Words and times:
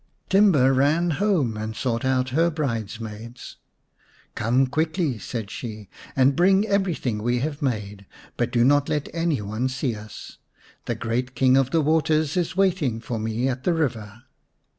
Timba 0.31 0.73
ran 0.75 1.11
home 1.21 1.55
and 1.55 1.75
sought 1.75 2.03
out 2.03 2.29
her 2.29 2.49
brides 2.49 2.99
maids." 2.99 3.57
Come 4.33 4.65
quickly," 4.65 5.19
said 5.19 5.51
she," 5.51 5.89
and 6.15 6.35
bring 6.35 6.65
every 6.65 6.93
87 6.93 6.93
The 6.93 6.93
Serpent's 6.97 7.01
Bride 7.03 7.03
vm 7.03 7.03
thing 7.03 7.23
we 7.23 7.39
have 7.41 7.61
made, 7.91 8.05
but 8.35 8.51
do 8.51 8.63
not 8.65 8.89
let 8.89 9.09
any 9.13 9.41
one 9.43 9.69
see 9.69 9.95
us. 9.95 10.39
The 10.85 10.95
great 10.95 11.35
King 11.35 11.55
of 11.55 11.69
the 11.69 11.81
Waters 11.81 12.35
is 12.35 12.57
waiting 12.57 12.99
for 12.99 13.19
me 13.19 13.47
at 13.47 13.63
the 13.63 13.75
river." 13.75 14.23